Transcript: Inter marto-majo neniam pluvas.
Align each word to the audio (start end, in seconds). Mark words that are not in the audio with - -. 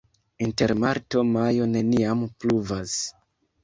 Inter 0.45 0.71
marto-majo 0.85 1.69
neniam 1.77 2.29
pluvas. 2.43 3.01